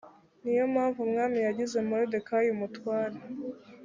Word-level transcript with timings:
niyo 0.43 0.63
mpamvu 0.73 0.99
umwami 1.07 1.37
yagize 1.47 1.77
moridekayi 1.87 2.47
umutware 2.55 3.17